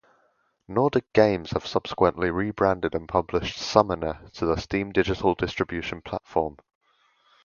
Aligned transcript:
Nordic 0.67 1.13
Games 1.13 1.51
have 1.51 1.67
subsequently 1.67 2.31
re-branded 2.31 2.95
and 2.95 3.07
published 3.07 3.59
Summoner 3.59 4.27
to 4.33 4.47
the 4.47 4.57
Steam 4.57 4.91
Digital 4.91 5.35
Distribution 5.35 6.01
Platform. 6.01 6.57